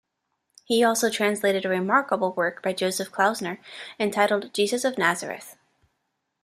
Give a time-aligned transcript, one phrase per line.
[0.63, 3.59] He also translated a remarkable work by Joseph Klausner
[3.99, 5.55] entitled "Jesus of Nazareth".